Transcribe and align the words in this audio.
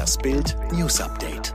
Das 0.00 0.16
Bild 0.16 0.56
News 0.72 0.98
Update. 0.98 1.54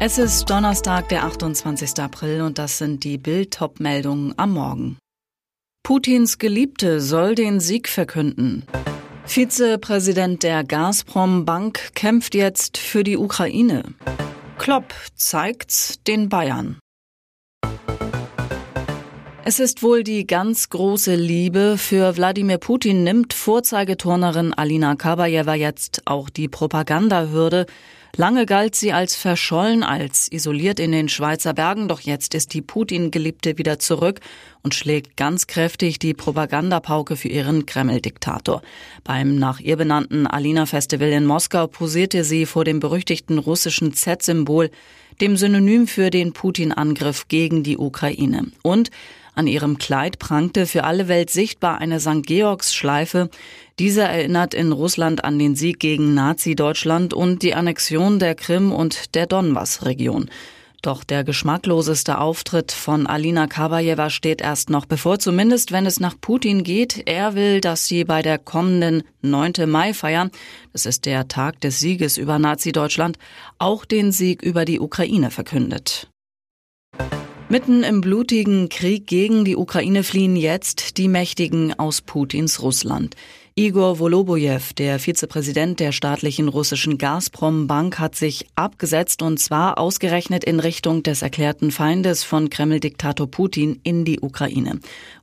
Es 0.00 0.16
ist 0.16 0.48
Donnerstag, 0.48 1.10
der 1.10 1.24
28. 1.24 2.00
April 2.00 2.40
und 2.40 2.56
das 2.56 2.78
sind 2.78 3.04
die 3.04 3.18
Bild-Top-Meldungen 3.18 4.32
am 4.38 4.54
Morgen. 4.54 4.96
Putins 5.82 6.38
Geliebte 6.38 7.02
soll 7.02 7.34
den 7.34 7.60
Sieg 7.60 7.90
verkünden. 7.90 8.64
Vizepräsident 9.26 10.42
der 10.42 10.64
Gazprom 10.64 11.44
Bank 11.44 11.94
kämpft 11.94 12.34
jetzt 12.34 12.78
für 12.78 13.04
die 13.04 13.18
Ukraine. 13.18 13.82
Klopp 14.56 14.94
zeigt's 15.14 16.02
den 16.06 16.30
Bayern. 16.30 16.78
Es 19.44 19.58
ist 19.58 19.82
wohl 19.82 20.04
die 20.04 20.24
ganz 20.24 20.70
große 20.70 21.16
Liebe. 21.16 21.76
Für 21.76 22.16
Wladimir 22.16 22.58
Putin 22.58 23.02
nimmt 23.02 23.32
Vorzeigeturnerin 23.32 24.54
Alina 24.54 24.94
Kabajewa 24.94 25.54
jetzt 25.54 26.02
auch 26.04 26.30
die 26.30 26.46
Propagandahürde. 26.46 27.66
Lange 28.14 28.46
galt 28.46 28.76
sie 28.76 28.92
als 28.92 29.16
verschollen, 29.16 29.82
als 29.82 30.30
isoliert 30.30 30.78
in 30.78 30.92
den 30.92 31.08
Schweizer 31.08 31.54
Bergen, 31.54 31.88
doch 31.88 32.00
jetzt 32.00 32.34
ist 32.34 32.54
die 32.54 32.62
Putin-Geliebte 32.62 33.58
wieder 33.58 33.80
zurück 33.80 34.20
und 34.62 34.74
schlägt 34.74 35.16
ganz 35.16 35.48
kräftig 35.48 35.98
die 35.98 36.14
Propagandapauke 36.14 37.16
für 37.16 37.28
ihren 37.28 37.66
Kreml-Diktator. 37.66 38.62
Beim 39.02 39.38
nach 39.38 39.58
ihr 39.58 39.76
benannten 39.76 40.28
Alina-Festival 40.28 41.08
in 41.08 41.24
Moskau 41.24 41.66
posierte 41.66 42.22
sie 42.22 42.46
vor 42.46 42.64
dem 42.64 42.78
berüchtigten 42.78 43.38
russischen 43.38 43.92
Z-Symbol, 43.92 44.70
dem 45.20 45.36
Synonym 45.36 45.88
für 45.88 46.10
den 46.10 46.32
Putin-Angriff 46.32 47.28
gegen 47.28 47.62
die 47.62 47.78
Ukraine. 47.78 48.52
Und 48.62 48.90
an 49.34 49.46
ihrem 49.46 49.78
Kleid 49.78 50.18
prangte 50.18 50.66
für 50.66 50.84
alle 50.84 51.08
Welt 51.08 51.30
sichtbar 51.30 51.78
eine 51.78 52.00
St. 52.00 52.26
Georgs-Schleife. 52.26 53.30
Diese 53.78 54.02
erinnert 54.02 54.52
in 54.52 54.72
Russland 54.72 55.24
an 55.24 55.38
den 55.38 55.56
Sieg 55.56 55.80
gegen 55.80 56.14
Nazi-Deutschland 56.14 57.14
und 57.14 57.42
die 57.42 57.54
Annexion 57.54 58.18
der 58.18 58.34
Krim 58.34 58.72
und 58.72 59.14
der 59.14 59.26
Donbass-Region. 59.26 60.28
Doch 60.82 61.04
der 61.04 61.22
geschmackloseste 61.22 62.18
Auftritt 62.18 62.72
von 62.72 63.06
Alina 63.06 63.46
Kabajewa 63.46 64.10
steht 64.10 64.42
erst 64.42 64.68
noch 64.68 64.84
bevor, 64.84 65.20
zumindest 65.20 65.70
wenn 65.70 65.86
es 65.86 66.00
nach 66.00 66.16
Putin 66.20 66.64
geht. 66.64 67.04
Er 67.06 67.36
will, 67.36 67.60
dass 67.60 67.86
sie 67.86 68.04
bei 68.04 68.20
der 68.20 68.38
kommenden 68.38 69.04
9. 69.22 69.52
Mai-Feier, 69.66 70.28
das 70.72 70.84
ist 70.84 71.06
der 71.06 71.28
Tag 71.28 71.60
des 71.60 71.78
Sieges 71.78 72.18
über 72.18 72.40
Nazi-Deutschland, 72.40 73.16
auch 73.58 73.84
den 73.84 74.10
Sieg 74.10 74.42
über 74.42 74.64
die 74.64 74.80
Ukraine 74.80 75.30
verkündet. 75.30 76.10
Mitten 77.52 77.82
im 77.82 78.00
blutigen 78.00 78.70
Krieg 78.70 79.06
gegen 79.06 79.44
die 79.44 79.56
Ukraine 79.56 80.04
fliehen 80.04 80.36
jetzt 80.36 80.96
die 80.96 81.06
Mächtigen 81.06 81.78
aus 81.78 82.00
Putins 82.00 82.62
Russland. 82.62 83.14
Igor 83.54 83.98
Volobojew, 83.98 84.72
der 84.78 84.98
Vizepräsident 84.98 85.78
der 85.78 85.92
staatlichen 85.92 86.48
russischen 86.48 86.96
Gazprom-Bank, 86.96 87.98
hat 87.98 88.16
sich 88.16 88.46
abgesetzt 88.54 89.20
und 89.20 89.38
zwar 89.38 89.76
ausgerechnet 89.76 90.44
in 90.44 90.60
Richtung 90.60 91.02
des 91.02 91.20
erklärten 91.20 91.70
Feindes 91.70 92.24
von 92.24 92.48
Kreml-Diktator 92.48 93.30
Putin 93.30 93.80
in 93.82 94.06
die 94.06 94.20
Ukraine. 94.20 94.80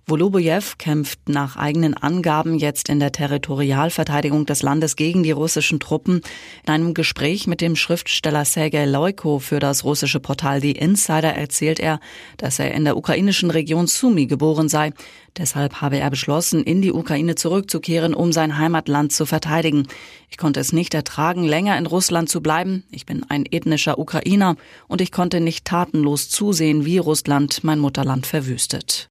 Volobojew 0.10 0.64
kämpft 0.80 1.30
nach 1.30 1.56
eigenen 1.56 1.94
Angaben 1.94 2.58
jetzt 2.58 2.90
in 2.90 3.00
der 3.00 3.12
Territorialverteidigung 3.12 4.48
des 4.48 4.64
Landes 4.64 4.96
gegen 4.96 5.22
die 5.22 5.32
russischen 5.32 5.80
Truppen. 5.80 6.22
In 6.66 6.74
einem 6.74 6.94
Gespräch 6.96 7.46
mit 7.46 7.62
dem 7.62 7.76
Schriftsteller 7.76 8.44
Sergei 8.44 8.86
Loiko 8.86 9.38
für 9.38 9.60
das 9.60 9.84
russische 9.84 10.20
Portal 10.20 10.62
The 10.62 10.72
Insider 10.72 11.36
erzählt 11.36 11.80
er, 11.80 12.00
dass 12.38 12.58
er 12.58 12.74
in 12.74 12.86
der 12.86 12.98
ukrainischen 12.98 13.52
Region 13.52 13.86
Sumy 13.86 14.26
geboren 14.26 14.68
sei. 14.68 14.94
Deshalb 15.38 15.80
habe 15.80 16.00
er 16.00 16.10
beschlossen, 16.10 16.64
in 16.64 16.82
die 16.82 16.92
Ukraine 16.92 17.36
zurückzukehren, 17.36 18.16
um 18.16 18.32
sein 18.32 18.58
Heimatland 18.58 19.12
zu 19.12 19.28
verteidigen. 19.28 19.88
Ich 20.30 20.38
konnte 20.38 20.60
es 20.60 20.74
nicht 20.74 20.96
ertragen, 20.96 21.44
länger 21.44 21.78
in 21.78 21.86
Russland 21.86 22.30
zu 22.30 22.42
bleiben. 22.42 22.84
Ich 22.90 23.06
bin 23.06 23.24
ein 23.30 23.46
ethnischer 23.46 24.00
Ukrainer 24.00 24.56
und 24.88 25.02
ich 25.02 25.12
konnte 25.12 25.40
nicht 25.40 25.66
tatenlos 25.66 26.30
zusehen, 26.30 26.84
wie 26.84 26.98
Russland 26.98 27.64
mein 27.64 27.78
Mutterland 27.78 28.26
verwüstet. 28.26 29.10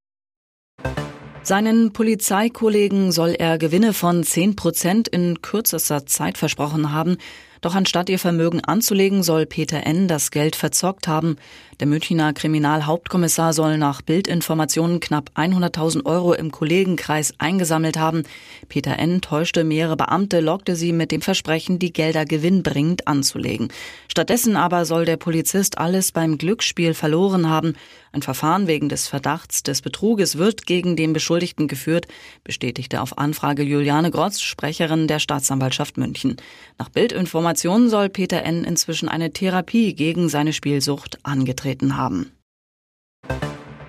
Seinen 1.48 1.94
Polizeikollegen 1.94 3.10
soll 3.10 3.31
er 3.31 3.56
Gewinne 3.56 3.94
von 3.94 4.22
10 4.22 4.54
Prozent 4.54 5.09
in 5.09 5.41
kürzester 5.41 6.04
Zeit 6.04 6.36
versprochen 6.36 6.92
haben. 6.92 7.16
Doch 7.60 7.74
anstatt 7.74 8.08
ihr 8.08 8.19
Vermögen 8.19 8.62
anzulegen, 8.64 9.22
soll 9.22 9.46
Peter 9.46 9.84
N. 9.86 10.06
das 10.06 10.30
Geld 10.30 10.54
verzockt 10.54 11.08
haben. 11.08 11.36
Der 11.80 11.86
Münchner 11.86 12.32
Kriminalhauptkommissar 12.32 13.52
soll 13.52 13.78
nach 13.78 14.02
Bildinformationen 14.02 15.00
knapp 15.00 15.30
100.000 15.36 16.06
Euro 16.06 16.32
im 16.34 16.50
Kollegenkreis 16.50 17.34
eingesammelt 17.38 17.98
haben. 17.98 18.24
Peter 18.69 18.98
N. 18.98 19.20
täuschte 19.20 19.64
mehrere 19.64 19.96
Beamte, 19.96 20.41
lockte 20.41 20.76
sie 20.76 20.92
mit 20.92 21.12
dem 21.12 21.20
Versprechen, 21.20 21.78
die 21.78 21.92
Gelder 21.92 22.24
gewinnbringend 22.24 23.06
anzulegen. 23.06 23.69
Stattdessen 24.08 24.56
aber 24.56 24.84
soll 24.84 25.04
der 25.04 25.16
Polizist 25.16 25.78
alles 25.78 26.12
beim 26.12 26.38
Glücksspiel 26.38 26.94
verloren 26.94 27.48
haben. 27.48 27.75
Ein 28.10 28.22
Verfahren 28.22 28.66
wegen 28.66 28.88
des 28.88 29.06
Verdachts 29.06 29.62
des 29.62 29.82
Betruges 29.82 30.38
wird 30.38 30.66
gegen 30.66 30.96
den 30.96 31.12
Beschuldigten 31.12 31.69
geführt, 31.69 32.06
bestätigte 32.42 33.02
auf 33.02 33.19
Anfrage 33.19 33.62
Juliane 33.62 34.10
Grotz, 34.10 34.40
Sprecherin 34.40 35.06
der 35.06 35.19
Staatsanwaltschaft 35.19 35.96
München. 35.96 36.36
Nach 36.78 36.88
Bildinformationen 36.88 37.47
soll 37.88 38.09
Peter 38.09 38.42
N. 38.42 38.64
inzwischen 38.64 39.09
eine 39.09 39.32
Therapie 39.32 39.94
gegen 39.94 40.28
seine 40.28 40.53
Spielsucht 40.53 41.19
angetreten 41.22 41.97
haben. 41.97 42.32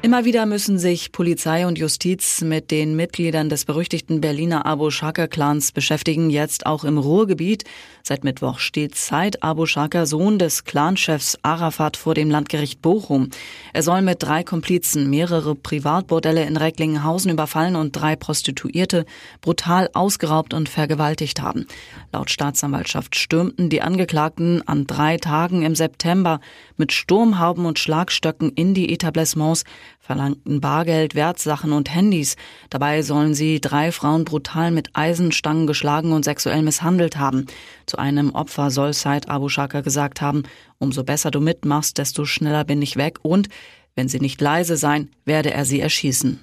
Immer 0.02 0.24
wieder 0.24 0.46
müssen 0.46 0.80
sich 0.80 1.12
Polizei 1.12 1.68
und 1.68 1.78
Justiz 1.78 2.40
mit 2.40 2.72
den 2.72 2.96
Mitgliedern 2.96 3.50
des 3.50 3.66
berüchtigten 3.66 4.22
Berliner 4.22 4.66
Abu 4.66 4.92
Shaka 4.92 5.28
Clans 5.28 5.74
beschäftigen, 5.74 6.30
jetzt 6.30 6.66
auch 6.66 6.86
im 6.86 6.98
Ruhrgebiet. 6.98 7.66
Seit 8.02 8.24
Mittwoch 8.24 8.60
steht 8.60 8.96
Said 8.96 9.44
Abu 9.44 9.66
Shaka, 9.66 10.06
Sohn 10.06 10.40
des 10.40 10.64
Clanchefs 10.64 11.38
Arafat, 11.42 11.98
vor 11.98 12.14
dem 12.14 12.32
Landgericht 12.32 12.82
Bochum. 12.82 13.30
Er 13.74 13.84
soll 13.84 14.02
mit 14.02 14.24
drei 14.24 14.42
Komplizen 14.42 15.10
mehrere 15.10 15.54
Privatbordelle 15.54 16.46
in 16.46 16.56
Recklinghausen 16.56 17.30
überfallen 17.30 17.76
und 17.76 17.92
drei 17.92 18.16
Prostituierte 18.16 19.06
brutal 19.42 19.90
ausgeraubt 19.94 20.54
und 20.54 20.70
vergewaltigt 20.70 21.42
haben. 21.42 21.68
Laut 22.14 22.32
Staatsanwaltschaft 22.32 23.18
stürmten 23.18 23.70
die 23.70 23.82
Angeklagten 23.82 24.66
an 24.66 24.88
drei 24.88 25.18
Tagen 25.18 25.62
im 25.64 25.76
September 25.76 26.40
mit 26.78 26.94
Sturmhauben 26.94 27.66
und 27.66 27.80
Schlagstöcken 27.80 28.54
in 28.54 28.74
die 28.74 28.94
Etablissements 28.94 29.66
verlangten 30.00 30.62
Bargeld, 30.62 31.14
Wertsachen 31.14 31.72
und 31.72 31.94
Handys. 31.94 32.36
Dabei 32.70 33.04
sollen 33.04 33.34
sie 33.34 33.62
drei 33.62 33.92
Frauen 33.92 34.26
brutal 34.26 34.72
mit 34.72 34.90
Eisenstangen 34.94 35.68
geschlagen 35.68 36.14
und 36.14 36.26
sexuell 36.26 36.64
misshandelt 36.64 37.18
haben. 37.18 37.46
Zu 37.86 37.98
einem 37.98 38.32
Opfer 38.32 38.72
soll 38.72 38.94
Said 38.94 39.30
Abu 39.30 39.50
Shaka 39.50 39.82
gesagt 39.82 40.22
haben, 40.22 40.44
umso 40.80 41.04
besser 41.04 41.30
du 41.30 41.42
mitmachst, 41.42 41.98
desto 41.98 42.26
schneller 42.26 42.64
bin 42.64 42.82
ich 42.82 42.96
weg 42.96 43.20
und, 43.22 43.50
wenn 43.96 44.08
sie 44.08 44.20
nicht 44.20 44.42
leise 44.42 44.78
sein, 44.78 45.10
werde 45.26 45.52
er 45.52 45.66
sie 45.66 45.80
erschießen. 45.80 46.42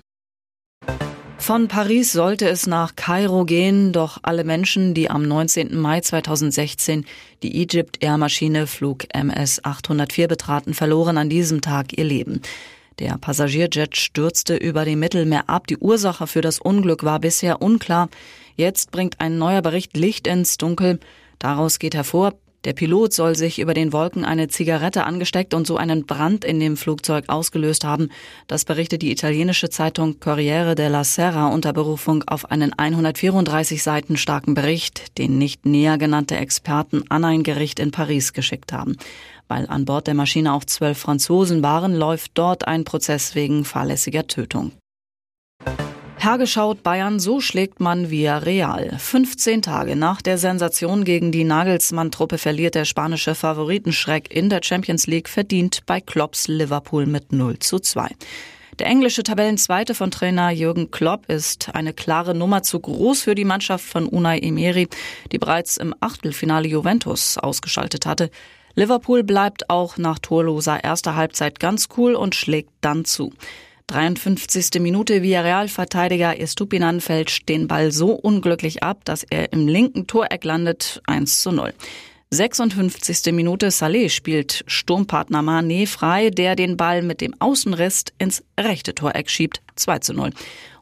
Von 1.38 1.68
Paris 1.68 2.12
sollte 2.12 2.48
es 2.48 2.66
nach 2.66 2.96
Kairo 2.96 3.44
gehen, 3.44 3.92
doch 3.92 4.18
alle 4.22 4.42
Menschen, 4.42 4.94
die 4.94 5.10
am 5.10 5.22
19. 5.22 5.78
Mai 5.78 6.00
2016 6.00 7.04
die 7.42 7.62
Egypt 7.62 8.02
Air 8.02 8.18
Maschine 8.18 8.66
Flug 8.66 9.04
MS 9.14 9.62
804 9.62 10.26
betraten, 10.26 10.74
verloren 10.74 11.18
an 11.18 11.28
diesem 11.28 11.60
Tag 11.60 11.96
ihr 11.96 12.04
Leben. 12.04 12.42
Der 12.98 13.18
Passagierjet 13.18 13.96
stürzte 13.96 14.56
über 14.56 14.86
dem 14.86 15.00
Mittelmeer 15.00 15.50
ab. 15.50 15.66
Die 15.66 15.76
Ursache 15.76 16.26
für 16.26 16.40
das 16.40 16.58
Unglück 16.58 17.04
war 17.04 17.20
bisher 17.20 17.60
unklar. 17.60 18.08
Jetzt 18.56 18.90
bringt 18.90 19.20
ein 19.20 19.36
neuer 19.36 19.60
Bericht 19.60 19.96
Licht 19.96 20.26
ins 20.26 20.56
Dunkel. 20.56 20.98
Daraus 21.38 21.78
geht 21.78 21.94
hervor, 21.94 22.32
der 22.66 22.72
Pilot 22.72 23.12
soll 23.12 23.36
sich 23.36 23.60
über 23.60 23.74
den 23.74 23.92
Wolken 23.92 24.24
eine 24.24 24.48
Zigarette 24.48 25.04
angesteckt 25.04 25.54
und 25.54 25.68
so 25.68 25.76
einen 25.76 26.04
Brand 26.04 26.44
in 26.44 26.58
dem 26.58 26.76
Flugzeug 26.76 27.28
ausgelöst 27.28 27.84
haben. 27.84 28.08
Das 28.48 28.64
berichtet 28.64 29.02
die 29.02 29.12
italienische 29.12 29.70
Zeitung 29.70 30.18
Corriere 30.18 30.74
della 30.74 31.04
Sera 31.04 31.46
unter 31.46 31.72
Berufung 31.72 32.24
auf 32.26 32.50
einen 32.50 32.72
134 32.76 33.84
Seiten 33.84 34.16
starken 34.16 34.54
Bericht, 34.54 35.16
den 35.16 35.38
nicht 35.38 35.64
näher 35.64 35.96
genannte 35.96 36.36
Experten 36.36 37.04
an 37.08 37.24
ein 37.24 37.44
Gericht 37.44 37.78
in 37.78 37.92
Paris 37.92 38.32
geschickt 38.32 38.72
haben. 38.72 38.96
Weil 39.46 39.68
an 39.68 39.84
Bord 39.84 40.08
der 40.08 40.14
Maschine 40.14 40.52
auch 40.52 40.64
zwölf 40.64 40.98
Franzosen 40.98 41.62
waren, 41.62 41.94
läuft 41.94 42.32
dort 42.34 42.66
ein 42.66 42.82
Prozess 42.82 43.36
wegen 43.36 43.64
fahrlässiger 43.64 44.26
Tötung. 44.26 44.72
Hergeschaut 46.26 46.82
Bayern, 46.82 47.20
so 47.20 47.40
schlägt 47.40 47.78
man 47.78 48.10
via 48.10 48.38
Real. 48.38 48.98
15 48.98 49.62
Tage 49.62 49.94
nach 49.94 50.20
der 50.20 50.38
Sensation 50.38 51.04
gegen 51.04 51.30
die 51.30 51.44
Nagelsmann-Truppe 51.44 52.36
verliert 52.36 52.74
der 52.74 52.84
spanische 52.84 53.36
Favoritenschreck 53.36 54.34
in 54.34 54.50
der 54.50 54.58
Champions 54.64 55.06
League 55.06 55.28
verdient 55.28 55.86
bei 55.86 56.00
Klopps 56.00 56.48
Liverpool 56.48 57.06
mit 57.06 57.30
0 57.30 57.60
zu 57.60 57.78
2. 57.78 58.08
Der 58.80 58.88
englische 58.88 59.22
Tabellenzweite 59.22 59.94
von 59.94 60.10
Trainer 60.10 60.50
Jürgen 60.50 60.90
Klopp 60.90 61.30
ist 61.30 61.72
eine 61.76 61.92
klare 61.92 62.34
Nummer 62.34 62.64
zu 62.64 62.80
groß 62.80 63.22
für 63.22 63.36
die 63.36 63.44
Mannschaft 63.44 63.84
von 63.84 64.08
Unai 64.08 64.40
Emery, 64.40 64.88
die 65.30 65.38
bereits 65.38 65.76
im 65.76 65.94
Achtelfinale 66.00 66.66
Juventus 66.66 67.38
ausgeschaltet 67.38 68.04
hatte. 68.04 68.32
Liverpool 68.74 69.22
bleibt 69.22 69.70
auch 69.70 69.96
nach 69.96 70.18
torloser 70.18 70.82
erster 70.82 71.14
Halbzeit 71.14 71.60
ganz 71.60 71.86
cool 71.96 72.16
und 72.16 72.34
schlägt 72.34 72.72
dann 72.80 73.04
zu. 73.04 73.32
53. 73.88 74.80
Minute 74.80 75.22
Villarreal-Verteidiger 75.22 76.40
Estupinan 76.40 77.00
fälscht 77.00 77.48
den 77.48 77.68
Ball 77.68 77.92
so 77.92 78.12
unglücklich 78.12 78.82
ab, 78.82 79.04
dass 79.04 79.22
er 79.22 79.52
im 79.52 79.68
linken 79.68 80.06
Toreck 80.08 80.44
landet 80.44 81.00
1 81.06 81.42
zu 81.42 81.52
0. 81.52 81.72
56. 82.30 83.32
Minute 83.32 83.70
Saleh 83.70 84.08
spielt 84.08 84.64
Sturmpartner 84.66 85.42
Mané 85.42 85.86
frei, 85.86 86.30
der 86.30 86.56
den 86.56 86.76
Ball 86.76 87.02
mit 87.02 87.20
dem 87.20 87.40
Außenriss 87.40 88.06
ins 88.18 88.42
rechte 88.58 88.96
Toreck 88.96 89.30
schiebt. 89.30 89.62
2 89.76 90.00
zu 90.00 90.12
0. 90.12 90.30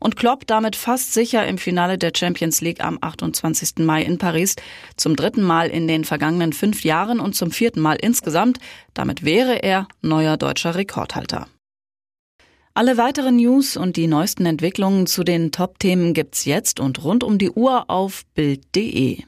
Und 0.00 0.16
Klopp 0.16 0.46
damit 0.46 0.74
fast 0.74 1.12
sicher 1.12 1.46
im 1.46 1.58
Finale 1.58 1.98
der 1.98 2.12
Champions 2.16 2.62
League 2.62 2.82
am 2.82 2.96
28. 2.98 3.84
Mai 3.84 4.02
in 4.02 4.16
Paris. 4.16 4.56
Zum 4.96 5.14
dritten 5.14 5.42
Mal 5.42 5.68
in 5.68 5.86
den 5.86 6.04
vergangenen 6.04 6.54
fünf 6.54 6.82
Jahren 6.82 7.20
und 7.20 7.36
zum 7.36 7.50
vierten 7.50 7.80
Mal 7.80 7.96
insgesamt. 7.96 8.58
Damit 8.94 9.22
wäre 9.24 9.62
er 9.62 9.86
neuer 10.00 10.38
deutscher 10.38 10.74
Rekordhalter. 10.74 11.48
Alle 12.76 12.96
weiteren 12.96 13.36
News 13.36 13.76
und 13.76 13.94
die 13.94 14.08
neuesten 14.08 14.46
Entwicklungen 14.46 15.06
zu 15.06 15.22
den 15.22 15.52
Top-Themen 15.52 16.12
gibt's 16.12 16.44
jetzt 16.44 16.80
und 16.80 17.04
rund 17.04 17.22
um 17.22 17.38
die 17.38 17.52
Uhr 17.52 17.88
auf 17.88 18.24
Bild.de. 18.34 19.22